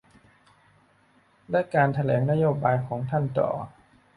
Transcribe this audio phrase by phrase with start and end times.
[1.49, 3.49] และการแถลงนโยบายของท่านต่อ